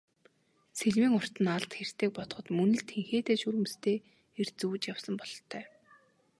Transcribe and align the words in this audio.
Сэлмийн 0.77 1.13
урт 1.17 1.35
нь 1.43 1.51
алд 1.55 1.71
хэртэйг 1.77 2.11
бодоход 2.15 2.45
мөн 2.57 2.71
л 2.77 2.83
тэнхээтэй 2.89 3.37
шөрмөстэй 3.39 3.97
эр 4.39 4.47
зүүж 4.59 4.81
явсан 4.91 5.15
бололтой. 5.19 5.63